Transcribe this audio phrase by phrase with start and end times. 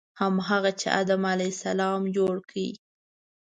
[0.19, 2.55] هماغه چې آدم علیه السلام جوړ کړ.